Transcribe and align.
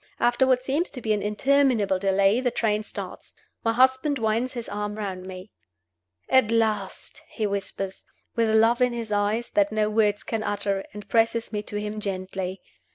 After 0.19 0.47
what 0.47 0.63
seems 0.63 0.89
to 0.89 0.99
be 0.99 1.13
an 1.13 1.21
interminable 1.21 1.99
delay 1.99 2.41
the 2.41 2.49
train 2.49 2.81
starts. 2.81 3.35
My 3.63 3.71
husband 3.71 4.17
winds 4.17 4.53
his 4.53 4.67
arm 4.67 4.95
round 4.95 5.27
me. 5.27 5.51
"At 6.27 6.49
last!" 6.49 7.21
he 7.29 7.45
whispers, 7.45 8.03
with 8.35 8.49
love 8.49 8.81
in 8.81 8.93
his 8.93 9.11
eyes 9.11 9.51
that 9.51 9.71
no 9.71 9.91
words 9.91 10.23
can 10.23 10.41
utter, 10.41 10.83
and 10.91 11.07
presses 11.07 11.53
me 11.53 11.61
to 11.61 11.79
him 11.79 11.99
gently. 11.99 12.61